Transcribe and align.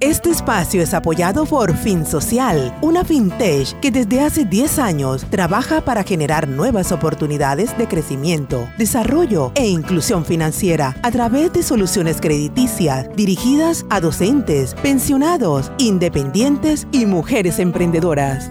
Este 0.00 0.30
espacio 0.30 0.80
es 0.80 0.94
apoyado 0.94 1.44
por 1.44 1.76
Fin 1.76 2.06
Social, 2.06 2.74
una 2.80 3.04
fintech 3.04 3.78
que 3.80 3.90
desde 3.90 4.22
hace 4.22 4.46
10 4.46 4.78
años 4.78 5.26
trabaja 5.28 5.82
para 5.82 6.04
generar 6.04 6.48
nuevas 6.48 6.90
oportunidades 6.90 7.76
de 7.76 7.86
crecimiento, 7.86 8.66
desarrollo 8.78 9.52
e 9.54 9.66
inclusión 9.66 10.24
financiera 10.24 10.96
a 11.02 11.10
través 11.10 11.52
de 11.52 11.62
soluciones 11.62 12.18
crediticias 12.18 13.14
dirigidas 13.14 13.84
a 13.90 14.00
docentes, 14.00 14.74
pensionados, 14.76 15.70
independientes 15.76 16.86
y 16.92 17.04
mujeres 17.04 17.58
emprendedoras. 17.58 18.50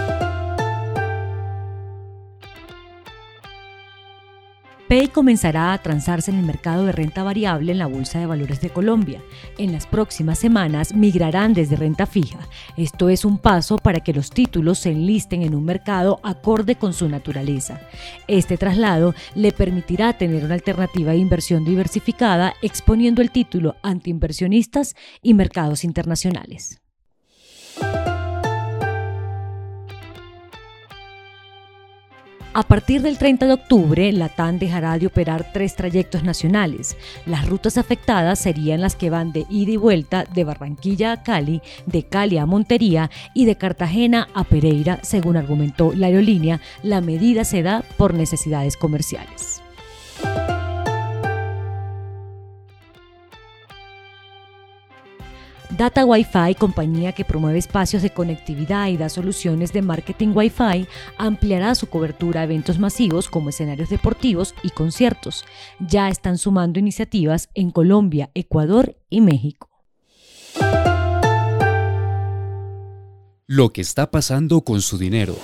Pay 4.91 5.07
comenzará 5.07 5.71
a 5.71 5.77
transarse 5.77 6.31
en 6.31 6.37
el 6.39 6.45
mercado 6.45 6.85
de 6.85 6.91
renta 6.91 7.23
variable 7.23 7.71
en 7.71 7.77
la 7.77 7.85
Bolsa 7.85 8.19
de 8.19 8.25
Valores 8.25 8.59
de 8.59 8.71
Colombia. 8.71 9.21
En 9.57 9.71
las 9.71 9.87
próximas 9.87 10.37
semanas 10.37 10.93
migrarán 10.93 11.53
desde 11.53 11.77
renta 11.77 12.05
fija. 12.05 12.39
Esto 12.75 13.07
es 13.07 13.23
un 13.23 13.37
paso 13.37 13.77
para 13.77 14.01
que 14.01 14.11
los 14.11 14.31
títulos 14.31 14.79
se 14.79 14.91
enlisten 14.91 15.43
en 15.43 15.55
un 15.55 15.63
mercado 15.63 16.19
acorde 16.23 16.75
con 16.75 16.91
su 16.91 17.07
naturaleza. 17.07 17.79
Este 18.27 18.57
traslado 18.57 19.15
le 19.33 19.53
permitirá 19.53 20.11
tener 20.17 20.43
una 20.43 20.55
alternativa 20.55 21.13
de 21.13 21.19
inversión 21.19 21.63
diversificada 21.63 22.53
exponiendo 22.61 23.21
el 23.21 23.31
título 23.31 23.77
ante 23.83 24.09
inversionistas 24.09 24.97
y 25.21 25.35
mercados 25.35 25.85
internacionales. 25.85 26.81
A 32.53 32.63
partir 32.63 33.01
del 33.01 33.17
30 33.17 33.47
de 33.47 33.53
octubre, 33.53 34.11
la 34.11 34.27
TAN 34.27 34.59
dejará 34.59 34.99
de 34.99 35.07
operar 35.07 35.53
tres 35.53 35.73
trayectos 35.77 36.23
nacionales. 36.23 36.97
Las 37.25 37.47
rutas 37.47 37.77
afectadas 37.77 38.39
serían 38.39 38.81
las 38.81 38.97
que 38.97 39.09
van 39.09 39.31
de 39.31 39.45
ida 39.49 39.71
y 39.71 39.77
vuelta 39.77 40.25
de 40.25 40.43
Barranquilla 40.43 41.13
a 41.13 41.23
Cali, 41.23 41.61
de 41.85 42.03
Cali 42.03 42.37
a 42.37 42.45
Montería 42.45 43.09
y 43.33 43.45
de 43.45 43.55
Cartagena 43.55 44.27
a 44.33 44.43
Pereira, 44.43 44.99
según 45.01 45.37
argumentó 45.37 45.93
la 45.93 46.07
aerolínea. 46.07 46.59
La 46.83 46.99
medida 46.99 47.45
se 47.45 47.63
da 47.63 47.85
por 47.95 48.13
necesidades 48.13 48.75
comerciales. 48.75 49.61
Data 55.81 56.05
Wi-Fi, 56.05 56.53
compañía 56.59 57.11
que 57.11 57.25
promueve 57.25 57.57
espacios 57.57 58.03
de 58.03 58.11
conectividad 58.11 58.87
y 58.89 58.97
da 58.97 59.09
soluciones 59.09 59.73
de 59.73 59.81
marketing 59.81 60.27
Wi-Fi, 60.35 60.85
ampliará 61.17 61.73
su 61.73 61.87
cobertura 61.87 62.41
a 62.41 62.43
eventos 62.43 62.77
masivos 62.77 63.27
como 63.27 63.49
escenarios 63.49 63.89
deportivos 63.89 64.53
y 64.61 64.69
conciertos. 64.69 65.43
Ya 65.79 66.07
están 66.09 66.37
sumando 66.37 66.77
iniciativas 66.77 67.49
en 67.55 67.71
Colombia, 67.71 68.29
Ecuador 68.35 68.95
y 69.09 69.21
México. 69.21 69.69
Lo 73.47 73.69
que 73.73 73.81
está 73.81 74.11
pasando 74.11 74.61
con 74.61 74.83
su 74.83 74.99
dinero. 74.99 75.35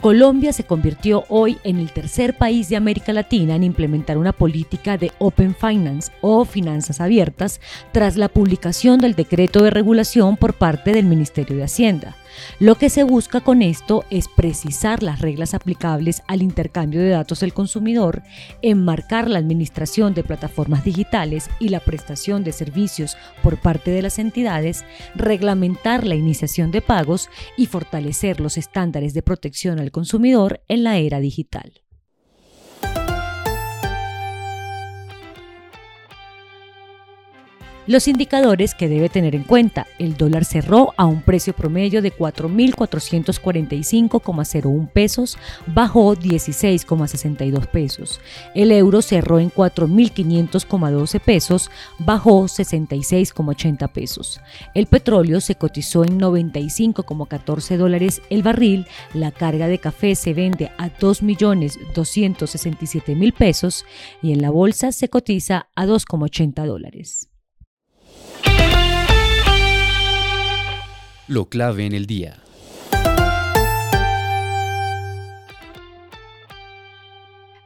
Colombia 0.00 0.54
se 0.54 0.64
convirtió 0.64 1.24
hoy 1.28 1.58
en 1.62 1.78
el 1.78 1.92
tercer 1.92 2.34
país 2.34 2.70
de 2.70 2.76
América 2.76 3.12
Latina 3.12 3.54
en 3.54 3.64
implementar 3.64 4.16
una 4.16 4.32
política 4.32 4.96
de 4.96 5.12
Open 5.18 5.54
Finance 5.54 6.10
o 6.22 6.46
finanzas 6.46 7.02
abiertas 7.02 7.60
tras 7.92 8.16
la 8.16 8.30
publicación 8.30 8.98
del 8.98 9.14
decreto 9.14 9.62
de 9.62 9.68
regulación 9.68 10.38
por 10.38 10.54
parte 10.54 10.92
del 10.92 11.04
Ministerio 11.04 11.54
de 11.54 11.64
Hacienda. 11.64 12.16
Lo 12.58 12.74
que 12.76 12.90
se 12.90 13.04
busca 13.04 13.40
con 13.40 13.62
esto 13.62 14.04
es 14.10 14.28
precisar 14.28 15.02
las 15.02 15.20
reglas 15.20 15.54
aplicables 15.54 16.22
al 16.28 16.42
intercambio 16.42 17.00
de 17.00 17.10
datos 17.10 17.40
del 17.40 17.52
consumidor, 17.52 18.22
enmarcar 18.62 19.28
la 19.30 19.38
administración 19.38 20.14
de 20.14 20.24
plataformas 20.24 20.84
digitales 20.84 21.50
y 21.58 21.68
la 21.68 21.80
prestación 21.80 22.44
de 22.44 22.52
servicios 22.52 23.16
por 23.42 23.58
parte 23.58 23.90
de 23.90 24.02
las 24.02 24.18
entidades, 24.18 24.84
reglamentar 25.14 26.06
la 26.06 26.14
iniciación 26.14 26.70
de 26.70 26.82
pagos 26.82 27.28
y 27.56 27.66
fortalecer 27.66 28.40
los 28.40 28.56
estándares 28.56 29.14
de 29.14 29.22
protección 29.22 29.78
al 29.78 29.90
consumidor 29.90 30.60
en 30.68 30.84
la 30.84 30.98
era 30.98 31.20
digital. 31.20 31.72
Los 37.86 38.08
indicadores 38.08 38.74
que 38.74 38.88
debe 38.88 39.08
tener 39.08 39.34
en 39.34 39.42
cuenta. 39.42 39.86
El 39.98 40.14
dólar 40.16 40.44
cerró 40.44 40.92
a 40.98 41.06
un 41.06 41.22
precio 41.22 41.54
promedio 41.54 42.02
de 42.02 42.12
4.445,01 42.12 44.90
pesos, 44.90 45.38
bajó 45.66 46.14
16,62 46.14 47.66
pesos. 47.66 48.20
El 48.54 48.70
euro 48.72 49.00
cerró 49.00 49.40
en 49.40 49.50
4.500,12 49.50 51.20
pesos, 51.20 51.70
bajó 51.98 52.44
66,80 52.44 53.90
pesos. 53.90 54.42
El 54.74 54.84
petróleo 54.86 55.40
se 55.40 55.54
cotizó 55.54 56.04
en 56.04 56.20
95,14 56.20 57.78
dólares 57.78 58.20
el 58.28 58.42
barril. 58.42 58.86
La 59.14 59.32
carga 59.32 59.68
de 59.68 59.78
café 59.78 60.16
se 60.16 60.34
vende 60.34 60.70
a 60.76 60.90
2.267.000 60.90 63.32
pesos 63.32 63.86
y 64.20 64.32
en 64.32 64.42
la 64.42 64.50
bolsa 64.50 64.92
se 64.92 65.08
cotiza 65.08 65.68
a 65.74 65.86
2,80 65.86 66.66
dólares. 66.66 67.29
Lo 71.30 71.44
clave 71.44 71.86
en 71.86 71.94
el 71.94 72.06
día. 72.06 72.38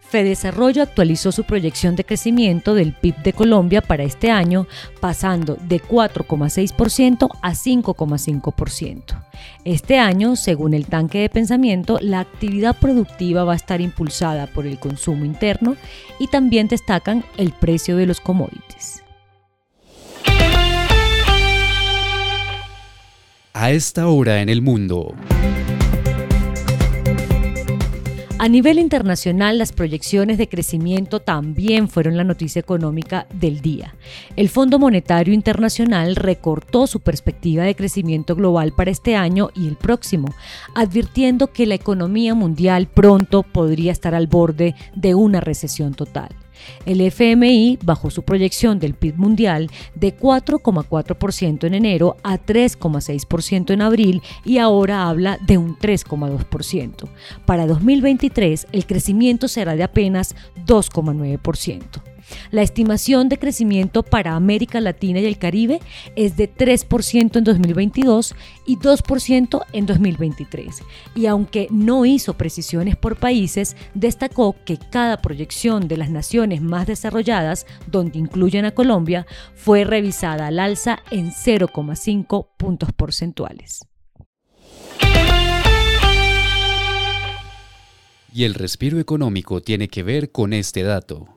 Fedesarrollo 0.03 0.83
actualizó 0.83 1.33
su 1.33 1.45
proyección 1.45 1.97
de 1.97 2.05
crecimiento 2.05 2.75
del 2.75 2.93
PIB 2.93 3.23
de 3.23 3.33
Colombia 3.33 3.81
para 3.81 4.03
este 4.03 4.31
año, 4.31 4.67
pasando 5.01 5.57
de 5.67 5.81
4,6% 5.81 7.31
a 7.41 7.53
5,5%. 7.53 9.25
Este 9.65 9.99
año, 9.99 10.37
según 10.37 10.75
el 10.75 10.85
tanque 10.85 11.21
de 11.21 11.31
pensamiento, 11.31 11.99
la 12.03 12.21
actividad 12.21 12.77
productiva 12.79 13.45
va 13.45 13.55
a 13.55 13.57
estar 13.57 13.81
impulsada 13.81 14.47
por 14.47 14.67
el 14.67 14.79
consumo 14.79 15.25
interno 15.25 15.75
y 16.19 16.27
también 16.27 16.69
destacan 16.69 17.25
el 17.39 17.53
precio 17.53 17.97
de 17.97 18.05
los 18.05 18.21
commodities. 18.21 19.05
A 23.57 23.71
esta 23.71 24.09
hora 24.09 24.43
en 24.43 24.49
el 24.49 24.63
mundo. 24.63 25.15
A 28.39 28.49
nivel 28.49 28.81
internacional, 28.81 29.59
las 29.59 29.71
proyecciones 29.71 30.39
de 30.39 30.49
crecimiento 30.49 31.21
también 31.21 31.89
fueron 31.89 32.17
la 32.17 32.25
noticia 32.25 32.59
económica 32.59 33.29
del 33.33 33.61
día. 33.61 33.95
El 34.35 34.49
Fondo 34.49 34.81
Monetario 34.81 35.33
Internacional 35.33 36.17
recortó 36.17 36.89
su 36.89 36.99
perspectiva 36.99 37.63
de 37.63 37.77
crecimiento 37.77 38.35
global 38.35 38.73
para 38.73 38.91
este 38.91 39.15
año 39.15 39.51
y 39.55 39.69
el 39.69 39.77
próximo, 39.77 40.35
advirtiendo 40.75 41.53
que 41.53 41.67
la 41.67 41.77
economía 41.77 42.35
mundial 42.35 42.89
pronto 42.89 43.45
podría 43.45 43.93
estar 43.93 44.17
al 44.17 44.27
borde 44.27 44.75
de 44.97 45.15
una 45.15 45.41
recesión 45.41 45.95
total. 45.95 46.35
El 46.87 47.01
FMI 47.01 47.79
bajó 47.83 48.11
su 48.11 48.23
proyección 48.23 48.79
del 48.79 48.95
PIB 48.95 49.17
mundial 49.17 49.71
de 49.95 50.17
4,4% 50.17 51.67
en 51.67 51.75
enero 51.75 52.17
a 52.23 52.39
3,6% 52.39 53.73
en 53.73 53.83
abril 53.83 54.23
y 54.45 54.59
ahora 54.59 55.09
habla 55.09 55.39
de 55.47 55.59
un 55.59 55.77
3,2%. 55.77 57.09
Para 57.47 57.67
2023 57.67 58.67
el 58.73 58.87
crecimiento 58.87 59.49
será 59.49 59.77
de 59.77 59.83
apenas 59.83 60.35
2,9%. 60.67 62.14
La 62.51 62.63
estimación 62.63 63.29
de 63.29 63.39
crecimiento 63.39 64.03
para 64.03 64.35
América 64.35 64.81
Latina 64.81 65.21
y 65.21 65.27
el 65.27 65.39
Caribe 65.39 65.81
es 66.17 66.37
de 66.37 66.53
3% 66.53 67.37
en 67.37 67.45
2022 67.45 68.35
y 68.67 68.77
2% 68.77 69.65
en 69.73 69.87
2023. 69.87 70.83
Y 71.15 71.27
aunque 71.27 71.69
no 71.71 72.05
hizo 72.05 72.35
precisiones 72.35 72.97
por 72.97 73.17
países, 73.17 73.77
destacó 73.95 74.57
que 74.65 74.79
cada 74.79 75.21
proyección 75.21 75.89
de 75.89 75.97
las 75.97 76.11
naciones 76.11 76.63
más 76.63 76.87
desarrolladas, 76.87 77.67
donde 77.87 78.19
incluyen 78.19 78.65
a 78.65 78.73
Colombia, 78.73 79.27
fue 79.55 79.85
revisada 79.85 80.47
al 80.47 80.59
alza 80.59 81.01
en 81.11 81.31
0,5 81.31 82.49
puntos 82.57 82.93
porcentuales. 82.93 83.81
Y 88.33 88.43
el 88.43 88.55
respiro 88.55 88.99
económico 88.99 89.61
tiene 89.61 89.87
que 89.87 90.03
ver 90.03 90.33
con 90.33 90.53
este 90.53 90.83
dato. 90.83 91.34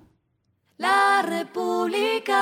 La 1.18 1.24
República. 1.24 2.38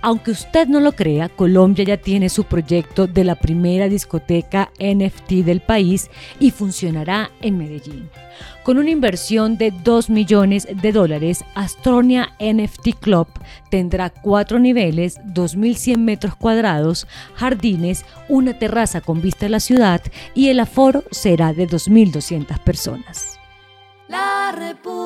Aunque 0.00 0.30
usted 0.30 0.68
no 0.68 0.78
lo 0.78 0.92
crea, 0.92 1.28
Colombia 1.28 1.84
ya 1.84 1.96
tiene 1.96 2.28
su 2.28 2.44
proyecto 2.44 3.08
de 3.08 3.24
la 3.24 3.34
primera 3.34 3.88
discoteca 3.88 4.70
NFT 4.78 5.44
del 5.44 5.60
país 5.60 6.08
y 6.38 6.52
funcionará 6.52 7.32
en 7.40 7.58
Medellín. 7.58 8.10
Con 8.62 8.78
una 8.78 8.90
inversión 8.90 9.58
de 9.58 9.72
2 9.72 10.08
millones 10.08 10.68
de 10.70 10.92
dólares, 10.92 11.44
Astronia 11.56 12.30
NFT 12.38 13.00
Club 13.00 13.26
tendrá 13.70 14.10
cuatro 14.10 14.60
niveles, 14.60 15.18
2.100 15.22 15.96
metros 15.96 16.36
cuadrados, 16.36 17.08
jardines, 17.34 18.04
una 18.28 18.56
terraza 18.56 19.00
con 19.00 19.20
vista 19.20 19.46
a 19.46 19.48
la 19.48 19.58
ciudad 19.58 20.00
y 20.32 20.50
el 20.50 20.60
aforo 20.60 21.02
será 21.10 21.52
de 21.52 21.66
2.200 21.66 22.56
personas. 22.60 23.40
La 24.06 24.52
República. 24.52 25.03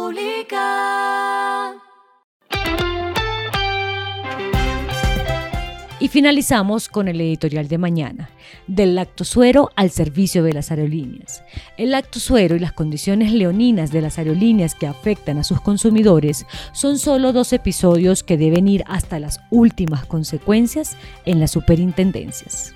Y 6.01 6.09
finalizamos 6.09 6.89
con 6.89 7.09
el 7.09 7.21
editorial 7.21 7.67
de 7.67 7.77
mañana, 7.77 8.31
del 8.69 8.95
lactosuero 8.95 9.71
al 9.75 9.91
servicio 9.91 10.45
de 10.45 10.53
las 10.53 10.71
aerolíneas. 10.71 11.43
El 11.77 11.91
lactosuero 11.91 12.55
y 12.55 12.61
las 12.61 12.73
condiciones 12.73 13.33
leoninas 13.33 13.91
de 13.91 14.01
las 14.01 14.19
aerolíneas 14.19 14.77
que 14.77 14.87
afectan 14.87 15.39
a 15.39 15.45
sus 15.45 15.61
consumidores 15.61 16.47
son 16.73 16.99
solo 16.99 17.33
dos 17.33 17.53
episodios 17.53 18.23
que 18.23 18.39
deben 18.39 18.69
ir 18.69 18.85
hasta 18.87 19.19
las 19.19 19.41
últimas 19.51 20.07
consecuencias 20.07 20.97
en 21.25 21.41
las 21.41 21.51
superintendencias. 21.51 22.75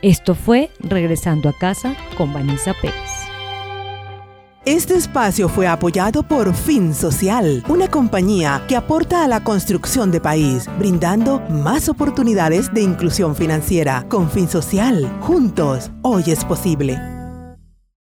Esto 0.00 0.34
fue 0.34 0.70
Regresando 0.78 1.48
a 1.48 1.52
casa 1.52 1.94
con 2.16 2.32
Vanessa 2.32 2.74
Pérez. 2.80 3.25
Este 4.66 4.96
espacio 4.96 5.48
fue 5.48 5.68
apoyado 5.68 6.24
por 6.24 6.52
Fin 6.52 6.92
Social, 6.92 7.62
una 7.68 7.86
compañía 7.86 8.64
que 8.66 8.74
aporta 8.74 9.22
a 9.22 9.28
la 9.28 9.44
construcción 9.44 10.10
de 10.10 10.20
país, 10.20 10.68
brindando 10.76 11.38
más 11.48 11.88
oportunidades 11.88 12.74
de 12.74 12.82
inclusión 12.82 13.36
financiera. 13.36 14.04
Con 14.08 14.28
Fin 14.28 14.48
Social, 14.48 15.08
juntos, 15.20 15.92
hoy 16.02 16.24
es 16.26 16.44
posible. 16.44 17.15